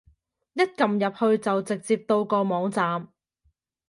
[0.03, 0.05] 一撳
[0.93, 3.09] 入去就直接到個網站